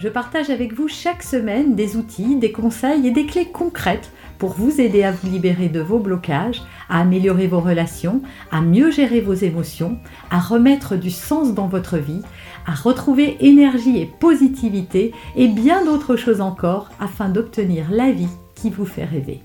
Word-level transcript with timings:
je 0.00 0.08
partage 0.08 0.48
avec 0.48 0.72
vous 0.72 0.88
chaque 0.88 1.22
semaine 1.22 1.74
des 1.74 1.98
outils, 1.98 2.36
des 2.36 2.52
conseils 2.52 3.06
et 3.06 3.10
des 3.10 3.26
clés 3.26 3.50
concrètes 3.50 4.10
pour 4.38 4.54
vous 4.54 4.80
aider 4.80 5.02
à 5.02 5.12
vous 5.12 5.28
libérer 5.30 5.68
de 5.68 5.80
vos 5.80 5.98
blocages, 5.98 6.62
à 6.88 7.00
améliorer 7.00 7.46
vos 7.46 7.60
relations, 7.60 8.22
à 8.50 8.62
mieux 8.62 8.90
gérer 8.90 9.20
vos 9.20 9.34
émotions, 9.34 9.98
à 10.30 10.40
remettre 10.40 10.96
du 10.96 11.10
sens 11.10 11.52
dans 11.52 11.66
votre 11.66 11.98
vie, 11.98 12.22
à 12.66 12.72
retrouver 12.72 13.36
énergie 13.40 14.00
et 14.00 14.06
positivité 14.06 15.12
et 15.36 15.48
bien 15.48 15.84
d'autres 15.84 16.16
choses 16.16 16.40
encore 16.40 16.88
afin 16.98 17.28
d'obtenir 17.28 17.90
la 17.90 18.10
vie 18.10 18.30
qui 18.54 18.70
vous 18.70 18.86
fait 18.86 19.04
rêver. 19.04 19.42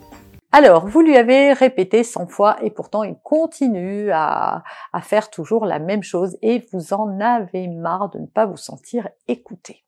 Alors, 0.54 0.88
vous 0.88 1.02
lui 1.02 1.18
avez 1.18 1.52
répété 1.52 2.06
100 2.06 2.28
fois 2.28 2.56
et 2.64 2.70
pourtant 2.70 3.04
il 3.04 3.18
continue 3.26 4.10
à, 4.12 4.64
à 4.94 5.02
faire 5.02 5.30
toujours 5.30 5.66
la 5.66 5.80
même 5.80 6.04
chose 6.04 6.38
et 6.42 6.64
vous 6.72 6.94
en 6.94 7.20
avez 7.20 7.68
marre 7.68 8.10
de 8.12 8.20
ne 8.20 8.26
pas 8.26 8.46
vous 8.46 8.56
sentir 8.56 9.10
écouté. 9.28 9.85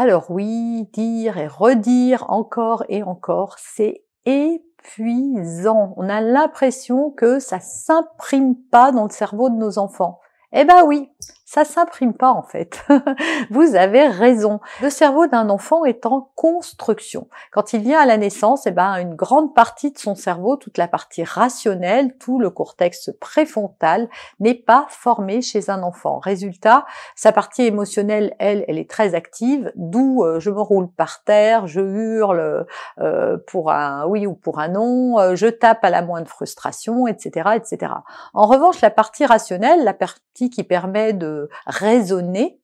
Alors 0.00 0.30
oui, 0.30 0.88
dire 0.92 1.38
et 1.38 1.48
redire 1.48 2.30
encore 2.30 2.84
et 2.88 3.02
encore, 3.02 3.56
c'est 3.58 4.04
épuisant. 4.26 5.92
On 5.96 6.08
a 6.08 6.20
l'impression 6.20 7.10
que 7.10 7.40
ça 7.40 7.58
s'imprime 7.58 8.54
pas 8.70 8.92
dans 8.92 9.02
le 9.02 9.10
cerveau 9.10 9.50
de 9.50 9.56
nos 9.56 9.76
enfants. 9.76 10.20
Eh 10.52 10.64
ben 10.64 10.84
oui, 10.86 11.10
ça 11.48 11.64
s'imprime 11.64 12.12
pas 12.12 12.30
en 12.30 12.42
fait. 12.42 12.84
Vous 13.50 13.74
avez 13.74 14.06
raison. 14.06 14.60
Le 14.82 14.90
cerveau 14.90 15.26
d'un 15.28 15.48
enfant 15.48 15.86
est 15.86 16.04
en 16.04 16.30
construction. 16.34 17.26
Quand 17.52 17.72
il 17.72 17.80
vient 17.80 18.00
à 18.00 18.04
la 18.04 18.18
naissance, 18.18 18.66
eh 18.66 18.70
ben 18.70 18.96
une 18.96 19.14
grande 19.14 19.54
partie 19.54 19.90
de 19.90 19.96
son 19.98 20.14
cerveau, 20.14 20.56
toute 20.56 20.76
la 20.76 20.88
partie 20.88 21.24
rationnelle, 21.24 22.18
tout 22.18 22.38
le 22.38 22.50
cortex 22.50 23.10
préfrontal 23.18 24.10
n'est 24.40 24.52
pas 24.52 24.84
formé 24.90 25.40
chez 25.40 25.70
un 25.70 25.82
enfant. 25.82 26.18
Résultat, 26.18 26.84
sa 27.16 27.32
partie 27.32 27.62
émotionnelle, 27.62 28.36
elle, 28.38 28.66
elle 28.68 28.76
est 28.76 28.90
très 28.90 29.14
active, 29.14 29.72
d'où 29.74 30.24
euh, 30.24 30.40
je 30.40 30.50
me 30.50 30.60
roule 30.60 30.90
par 30.90 31.24
terre, 31.24 31.66
je 31.66 31.80
hurle 31.80 32.66
euh, 32.98 33.38
pour 33.46 33.72
un 33.72 34.04
oui 34.04 34.26
ou 34.26 34.34
pour 34.34 34.58
un 34.58 34.68
non, 34.68 35.18
euh, 35.18 35.34
je 35.34 35.46
tape 35.46 35.82
à 35.82 35.88
la 35.88 36.02
moindre 36.02 36.28
frustration, 36.28 37.06
etc., 37.06 37.52
etc. 37.56 37.92
En 38.34 38.46
revanche, 38.46 38.82
la 38.82 38.90
partie 38.90 39.24
rationnelle, 39.24 39.82
la 39.82 39.94
partie 39.94 40.50
qui 40.50 40.62
permet 40.62 41.14
de 41.14 41.37
raisonner, 41.66 42.60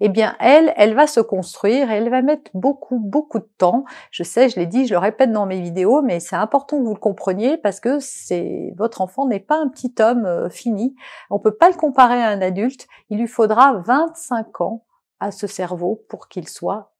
eh 0.00 0.08
bien 0.08 0.36
elle, 0.40 0.72
elle 0.76 0.94
va 0.94 1.06
se 1.06 1.20
construire 1.20 1.90
et 1.90 1.96
elle 1.96 2.10
va 2.10 2.22
mettre 2.22 2.50
beaucoup, 2.54 2.98
beaucoup 2.98 3.38
de 3.38 3.48
temps. 3.58 3.84
Je 4.10 4.22
sais, 4.22 4.48
je 4.48 4.56
l'ai 4.56 4.66
dit, 4.66 4.86
je 4.86 4.94
le 4.94 4.98
répète 4.98 5.32
dans 5.32 5.46
mes 5.46 5.60
vidéos, 5.60 6.02
mais 6.02 6.20
c'est 6.20 6.36
important 6.36 6.78
que 6.78 6.84
vous 6.84 6.94
le 6.94 7.00
compreniez 7.00 7.56
parce 7.56 7.80
que 7.80 7.98
c'est 7.98 8.74
votre 8.76 9.00
enfant 9.00 9.26
n'est 9.26 9.40
pas 9.40 9.56
un 9.56 9.68
petit 9.68 9.94
homme 10.00 10.26
euh, 10.26 10.48
fini. 10.48 10.94
On 11.30 11.38
peut 11.38 11.56
pas 11.56 11.68
le 11.70 11.76
comparer 11.76 12.22
à 12.22 12.28
un 12.28 12.40
adulte. 12.40 12.86
Il 13.10 13.18
lui 13.18 13.28
faudra 13.28 13.74
25 13.86 14.60
ans 14.60 14.84
à 15.20 15.30
ce 15.30 15.46
cerveau 15.46 16.04
pour 16.08 16.28
qu'il 16.28 16.48
soit 16.48 16.92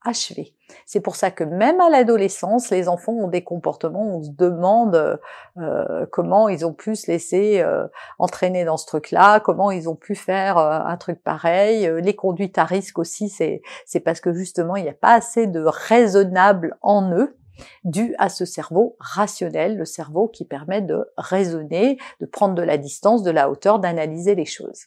C'est 0.85 1.01
pour 1.01 1.17
ça 1.17 1.31
que 1.31 1.45
même 1.45 1.81
à 1.81 1.89
l'adolescence, 1.91 2.71
les 2.71 2.89
enfants 2.89 3.13
ont 3.13 3.29
des 3.29 3.43
comportements, 3.43 4.17
on 4.17 4.23
se 4.23 4.31
demande 4.31 5.21
euh, 5.59 6.07
comment 6.11 6.49
ils 6.49 6.67
ont 6.67 6.73
pu 6.73 6.97
se 6.97 7.11
laisser 7.11 7.61
euh, 7.61 7.87
entraîner 8.19 8.65
dans 8.65 8.77
ce 8.77 8.87
truc-là, 8.87 9.41
comment 9.41 9.71
ils 9.71 9.89
ont 9.89 9.97
pu 9.97 10.15
faire 10.15 10.59
euh, 10.59 10.81
un 10.85 10.97
truc 10.97 11.23
pareil. 11.23 11.91
Les 12.03 12.15
conduites 12.15 12.59
à 12.59 12.65
risque 12.65 12.99
aussi, 12.99 13.29
c'est 13.29 14.01
parce 14.01 14.21
que 14.21 14.33
justement 14.33 14.77
il 14.77 14.83
n'y 14.83 14.89
a 14.89 14.95
pas 14.95 15.15
assez 15.15 15.47
de 15.47 15.65
raisonnable 15.65 16.77
en 16.83 17.13
eux 17.13 17.37
dû 17.85 18.15
à 18.19 18.29
ce 18.29 18.45
cerveau 18.45 18.97
rationnel, 18.99 19.77
le 19.77 19.87
cerveau 19.87 20.29
qui 20.29 20.45
permet 20.45 20.83
de 20.83 21.07
raisonner, 21.17 21.99
de 22.21 22.27
prendre 22.27 22.55
de 22.55 22.63
la 22.63 22.77
distance, 22.77 23.23
de 23.23 23.31
la 23.31 23.49
hauteur, 23.51 23.79
d'analyser 23.79 24.35
les 24.35 24.45
choses. 24.45 24.87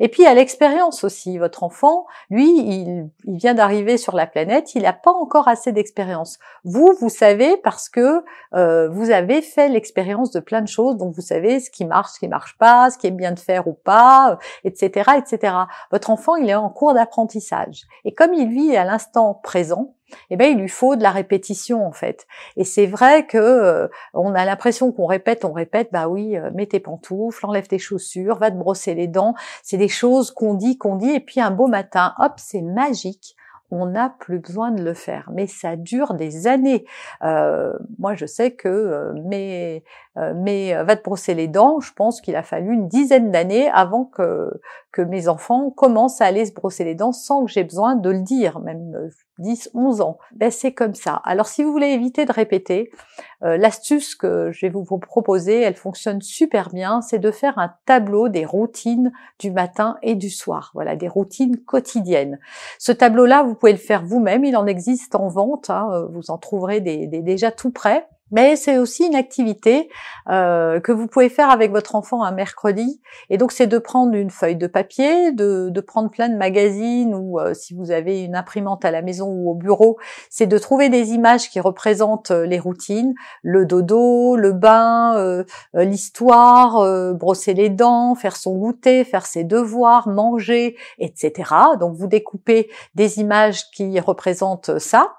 Et 0.00 0.08
puis 0.08 0.26
à 0.26 0.34
l'expérience 0.34 1.04
aussi, 1.04 1.38
votre 1.38 1.62
enfant, 1.62 2.06
lui, 2.30 2.48
il, 2.48 3.08
vient 3.26 3.54
d'arriver 3.54 3.96
sur 3.98 4.16
la 4.16 4.26
planète, 4.26 4.74
il 4.74 4.82
n'a 4.82 4.92
pas 4.92 5.12
encore 5.12 5.48
assez 5.48 5.72
d'expérience. 5.72 6.38
Vous, 6.64 6.94
vous 7.00 7.08
savez 7.08 7.56
parce 7.58 7.88
que 7.88 8.24
euh, 8.54 8.88
vous 8.88 9.10
avez 9.10 9.42
fait 9.42 9.68
l'expérience 9.68 10.30
de 10.30 10.40
plein 10.40 10.62
de 10.62 10.68
choses, 10.68 10.96
donc 10.96 11.14
vous 11.14 11.22
savez 11.22 11.60
ce 11.60 11.70
qui 11.70 11.84
marche, 11.84 12.12
ce 12.12 12.18
qui 12.20 12.28
marche 12.28 12.56
pas, 12.58 12.90
ce 12.90 12.98
qui 12.98 13.06
est 13.06 13.12
bien 13.12 13.32
de 13.32 13.40
faire 13.40 13.68
ou 13.68 13.74
pas, 13.74 14.38
etc., 14.64 15.10
etc. 15.18 15.54
Votre 15.90 16.10
enfant, 16.10 16.36
il 16.36 16.48
est 16.48 16.54
en 16.54 16.70
cours 16.70 16.94
d'apprentissage. 16.94 17.82
Et 18.04 18.14
comme 18.14 18.32
il 18.34 18.48
vit 18.48 18.76
à 18.76 18.84
l'instant 18.84 19.34
présent, 19.34 19.94
eh 20.30 20.36
ben 20.36 20.46
il 20.46 20.58
lui 20.58 20.68
faut 20.68 20.96
de 20.96 21.02
la 21.02 21.10
répétition 21.10 21.86
en 21.86 21.92
fait. 21.92 22.26
Et 22.56 22.64
c'est 22.64 22.86
vrai 22.86 23.26
que 23.26 23.38
euh, 23.38 23.88
on 24.14 24.34
a 24.34 24.44
l'impression 24.44 24.92
qu'on 24.92 25.06
répète, 25.06 25.44
on 25.44 25.52
répète, 25.52 25.88
bah 25.92 26.08
oui, 26.08 26.36
euh, 26.36 26.50
mets 26.54 26.66
tes 26.66 26.80
pantoufles, 26.80 27.44
enlève 27.46 27.66
tes 27.66 27.78
chaussures, 27.78 28.38
va 28.38 28.50
te 28.50 28.56
brosser 28.56 28.94
les 28.94 29.08
dents. 29.08 29.34
C'est 29.62 29.78
des 29.78 29.88
choses 29.88 30.30
qu'on 30.30 30.54
dit, 30.54 30.78
qu'on 30.78 30.96
dit, 30.96 31.10
et 31.10 31.20
puis 31.20 31.40
un 31.40 31.50
beau 31.50 31.66
matin, 31.66 32.14
hop, 32.18 32.34
c'est 32.36 32.62
magique 32.62 33.36
on 33.70 33.86
n'a 33.86 34.14
plus 34.18 34.38
besoin 34.38 34.70
de 34.70 34.82
le 34.82 34.94
faire. 34.94 35.30
Mais 35.32 35.46
ça 35.46 35.76
dure 35.76 36.14
des 36.14 36.46
années. 36.46 36.86
Euh, 37.22 37.72
moi, 37.98 38.14
je 38.14 38.26
sais 38.26 38.52
que 38.52 38.68
euh, 38.68 39.12
mais, 39.24 39.84
euh, 40.16 40.32
mais 40.36 40.74
va 40.84 40.96
te 40.96 41.02
brosser 41.02 41.34
les 41.34 41.48
dents. 41.48 41.80
Je 41.80 41.92
pense 41.92 42.20
qu'il 42.20 42.36
a 42.36 42.42
fallu 42.42 42.72
une 42.72 42.88
dizaine 42.88 43.30
d'années 43.30 43.68
avant 43.70 44.04
que 44.04 44.50
que 44.92 45.02
mes 45.02 45.28
enfants 45.28 45.70
commencent 45.70 46.20
à 46.20 46.26
aller 46.26 46.46
se 46.46 46.52
brosser 46.52 46.84
les 46.84 46.94
dents 46.94 47.12
sans 47.12 47.44
que 47.44 47.50
j'ai 47.50 47.64
besoin 47.64 47.96
de 47.96 48.10
le 48.10 48.20
dire, 48.20 48.60
même 48.60 49.10
10, 49.38 49.70
11 49.74 50.00
ans. 50.00 50.18
Ben, 50.34 50.50
c'est 50.50 50.72
comme 50.72 50.94
ça. 50.94 51.20
Alors, 51.24 51.46
si 51.46 51.64
vous 51.64 51.72
voulez 51.72 51.88
éviter 51.88 52.24
de 52.24 52.32
répéter, 52.32 52.90
l'astuce 53.40 54.14
que 54.14 54.50
je 54.50 54.66
vais 54.66 54.70
vous 54.70 54.84
proposer, 54.98 55.60
elle 55.60 55.76
fonctionne 55.76 56.20
super 56.20 56.70
bien, 56.70 57.00
c'est 57.00 57.18
de 57.18 57.30
faire 57.30 57.58
un 57.58 57.72
tableau 57.86 58.28
des 58.28 58.44
routines 58.44 59.12
du 59.38 59.50
matin 59.50 59.96
et 60.02 60.16
du 60.16 60.28
soir. 60.28 60.72
Voilà, 60.74 60.96
des 60.96 61.08
routines 61.08 61.56
quotidiennes. 61.56 62.40
Ce 62.78 62.92
tableau-là, 62.92 63.44
vous 63.44 63.54
pouvez 63.54 63.72
le 63.72 63.78
faire 63.78 64.04
vous-même. 64.04 64.44
Il 64.44 64.56
en 64.56 64.66
existe 64.66 65.14
en 65.14 65.28
vente. 65.28 65.70
Hein. 65.70 66.08
Vous 66.10 66.30
en 66.30 66.38
trouverez 66.38 66.80
déjà 66.80 67.52
tout 67.52 67.70
prêts. 67.70 68.06
Mais 68.30 68.56
c'est 68.56 68.78
aussi 68.78 69.06
une 69.06 69.14
activité 69.14 69.88
euh, 70.28 70.80
que 70.80 70.92
vous 70.92 71.06
pouvez 71.06 71.28
faire 71.28 71.50
avec 71.50 71.70
votre 71.70 71.94
enfant 71.94 72.22
un 72.22 72.32
mercredi. 72.32 73.00
Et 73.30 73.38
donc 73.38 73.52
c'est 73.52 73.66
de 73.66 73.78
prendre 73.78 74.14
une 74.14 74.30
feuille 74.30 74.56
de 74.56 74.66
papier, 74.66 75.32
de, 75.32 75.68
de 75.70 75.80
prendre 75.80 76.10
plein 76.10 76.28
de 76.28 76.36
magazines 76.36 77.14
ou 77.14 77.38
euh, 77.38 77.54
si 77.54 77.74
vous 77.74 77.90
avez 77.90 78.22
une 78.22 78.36
imprimante 78.36 78.84
à 78.84 78.90
la 78.90 79.02
maison 79.02 79.28
ou 79.28 79.50
au 79.50 79.54
bureau, 79.54 79.98
c'est 80.30 80.46
de 80.46 80.58
trouver 80.58 80.88
des 80.88 81.12
images 81.12 81.50
qui 81.50 81.60
représentent 81.60 82.30
euh, 82.30 82.46
les 82.46 82.58
routines, 82.58 83.14
le 83.42 83.64
dodo, 83.64 84.36
le 84.36 84.52
bain, 84.52 85.16
euh, 85.16 85.44
l'histoire, 85.74 87.14
brosser 87.14 87.54
les 87.54 87.68
dents, 87.68 88.14
faire 88.14 88.36
son 88.36 88.56
goûter, 88.56 89.04
faire 89.04 89.26
ses 89.26 89.44
devoirs, 89.44 90.08
manger, 90.08 90.76
etc. 90.98 91.52
Donc 91.80 91.96
vous 91.96 92.06
découpez 92.06 92.70
des 92.94 93.18
images 93.18 93.70
qui 93.70 93.98
représentent 94.00 94.78
ça. 94.78 95.17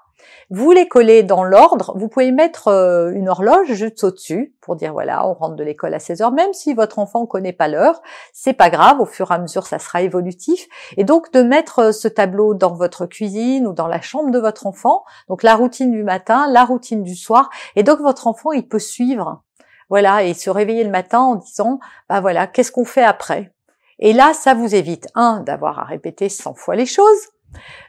Vous 0.50 0.72
les 0.72 0.88
collez 0.88 1.22
dans 1.22 1.44
l'ordre. 1.44 1.92
Vous 1.96 2.08
pouvez 2.08 2.32
mettre 2.32 2.68
euh, 2.68 3.12
une 3.12 3.28
horloge 3.28 3.72
juste 3.72 4.02
au-dessus 4.02 4.54
pour 4.60 4.74
dire 4.74 4.92
voilà, 4.92 5.26
on 5.26 5.34
rentre 5.34 5.54
de 5.54 5.62
l'école 5.62 5.94
à 5.94 6.00
16 6.00 6.22
heures. 6.22 6.32
Même 6.32 6.52
si 6.52 6.74
votre 6.74 6.98
enfant 6.98 7.22
ne 7.22 7.26
connaît 7.26 7.52
pas 7.52 7.68
l'heure, 7.68 8.02
c'est 8.32 8.52
pas 8.52 8.68
grave. 8.68 9.00
Au 9.00 9.06
fur 9.06 9.30
et 9.30 9.34
à 9.34 9.38
mesure, 9.38 9.66
ça 9.66 9.78
sera 9.78 10.02
évolutif. 10.02 10.66
Et 10.96 11.04
donc 11.04 11.32
de 11.32 11.42
mettre 11.42 11.78
euh, 11.78 11.92
ce 11.92 12.08
tableau 12.08 12.54
dans 12.54 12.74
votre 12.74 13.06
cuisine 13.06 13.66
ou 13.66 13.72
dans 13.72 13.86
la 13.86 14.00
chambre 14.00 14.30
de 14.30 14.38
votre 14.38 14.66
enfant. 14.66 15.04
Donc 15.28 15.42
la 15.42 15.54
routine 15.54 15.92
du 15.92 16.02
matin, 16.02 16.46
la 16.50 16.64
routine 16.64 17.02
du 17.04 17.14
soir. 17.14 17.48
Et 17.76 17.82
donc 17.82 18.00
votre 18.00 18.26
enfant, 18.26 18.50
il 18.52 18.66
peut 18.66 18.78
suivre. 18.78 19.42
Voilà, 19.88 20.24
et 20.24 20.34
se 20.34 20.50
réveiller 20.50 20.84
le 20.84 20.90
matin 20.90 21.20
en 21.20 21.34
disant 21.36 21.80
bah 22.08 22.20
voilà, 22.20 22.46
qu'est-ce 22.46 22.72
qu'on 22.72 22.84
fait 22.84 23.04
après? 23.04 23.52
Et 24.00 24.12
là, 24.12 24.32
ça 24.34 24.54
vous 24.54 24.74
évite 24.74 25.08
un 25.14 25.40
d'avoir 25.40 25.78
à 25.78 25.84
répéter 25.84 26.28
100 26.28 26.54
fois 26.54 26.74
les 26.74 26.86
choses 26.86 27.28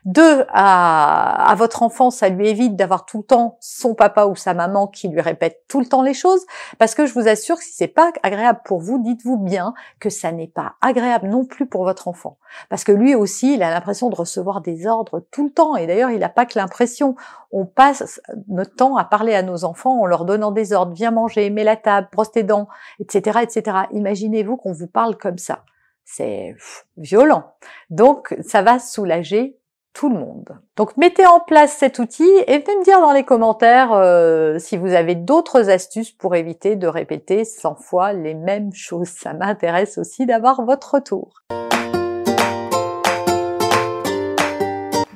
deux, 0.05 0.45
à, 0.49 1.53
votre 1.57 1.83
enfant, 1.83 2.09
ça 2.09 2.29
lui 2.29 2.47
évite 2.47 2.75
d'avoir 2.75 3.05
tout 3.05 3.19
le 3.19 3.23
temps 3.23 3.57
son 3.59 3.93
papa 3.93 4.25
ou 4.25 4.35
sa 4.35 4.53
maman 4.53 4.87
qui 4.87 5.07
lui 5.07 5.21
répète 5.21 5.63
tout 5.67 5.79
le 5.79 5.85
temps 5.85 6.01
les 6.01 6.13
choses, 6.13 6.45
parce 6.79 6.95
que 6.95 7.05
je 7.05 7.13
vous 7.13 7.27
assure 7.27 7.57
que 7.57 7.63
si 7.63 7.73
c'est 7.73 7.87
pas 7.87 8.11
agréable 8.23 8.61
pour 8.65 8.79
vous, 8.79 9.01
dites-vous 9.01 9.37
bien 9.37 9.73
que 9.99 10.09
ça 10.09 10.31
n'est 10.31 10.47
pas 10.47 10.73
agréable 10.81 11.27
non 11.27 11.45
plus 11.45 11.67
pour 11.67 11.83
votre 11.83 12.07
enfant, 12.07 12.37
parce 12.69 12.83
que 12.83 12.91
lui 12.91 13.15
aussi, 13.15 13.53
il 13.53 13.63
a 13.63 13.69
l'impression 13.69 14.09
de 14.09 14.15
recevoir 14.15 14.61
des 14.61 14.87
ordres 14.87 15.25
tout 15.31 15.45
le 15.45 15.51
temps, 15.51 15.75
et 15.75 15.85
d'ailleurs, 15.85 16.11
il 16.11 16.19
n'a 16.19 16.29
pas 16.29 16.45
que 16.45 16.57
l'impression. 16.57 17.15
On 17.51 17.65
passe 17.65 18.21
notre 18.47 18.75
temps 18.75 18.95
à 18.95 19.03
parler 19.03 19.35
à 19.35 19.43
nos 19.43 19.65
enfants 19.65 20.01
en 20.01 20.05
leur 20.05 20.25
donnant 20.25 20.51
des 20.51 20.73
ordres, 20.73 20.93
viens 20.93 21.11
manger, 21.11 21.49
mets 21.49 21.63
la 21.63 21.75
table, 21.75 22.07
brosse 22.11 22.31
tes 22.31 22.43
dents, 22.43 22.67
etc., 22.99 23.39
etc. 23.43 23.77
Imaginez-vous 23.91 24.57
qu'on 24.57 24.71
vous 24.71 24.87
parle 24.87 25.17
comme 25.17 25.37
ça 25.37 25.63
c'est 26.05 26.55
violent. 26.97 27.53
Donc, 27.89 28.35
ça 28.41 28.61
va 28.61 28.79
soulager 28.79 29.57
tout 29.93 30.09
le 30.09 30.15
monde. 30.15 30.57
Donc 30.77 30.95
mettez 30.97 31.25
en 31.25 31.39
place 31.39 31.75
cet 31.77 31.99
outil 31.99 32.29
et 32.47 32.59
venez 32.59 32.77
me 32.79 32.83
dire 32.83 33.01
dans 33.01 33.11
les 33.11 33.23
commentaires 33.23 33.91
euh, 33.93 34.57
si 34.57 34.77
vous 34.77 34.93
avez 34.93 35.15
d'autres 35.15 35.69
astuces 35.69 36.11
pour 36.11 36.35
éviter 36.35 36.75
de 36.75 36.87
répéter 36.87 37.43
100 37.43 37.75
fois 37.75 38.13
les 38.13 38.33
mêmes 38.33 38.73
choses. 38.73 39.09
Ça 39.09 39.33
m'intéresse 39.33 39.97
aussi 39.97 40.25
d'avoir 40.25 40.63
votre 40.63 40.95
retour. 40.95 41.41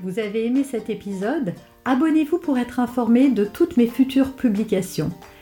Vous 0.04 0.20
avez 0.20 0.46
aimé 0.46 0.64
cet 0.64 0.90
épisode? 0.90 1.54
Abonnez-vous 1.86 2.38
pour 2.38 2.58
être 2.58 2.80
informé 2.80 3.30
de 3.30 3.46
toutes 3.46 3.78
mes 3.78 3.88
futures 3.88 4.34
publications. 4.34 5.10